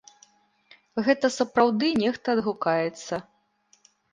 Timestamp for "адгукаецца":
2.39-3.23